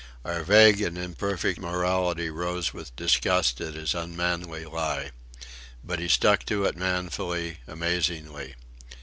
Our 0.25 0.41
vague 0.41 0.81
and 0.81 0.97
imperfect 0.97 1.59
morality 1.59 2.31
rose 2.31 2.73
with 2.73 2.95
disgust 2.95 3.61
at 3.61 3.75
his 3.75 3.93
unmanly 3.93 4.65
lie. 4.65 5.11
But 5.83 5.99
he 5.99 6.07
stuck 6.07 6.43
to 6.47 6.65
it 6.65 6.75
manfully 6.75 7.59
amazingly. 7.67 8.55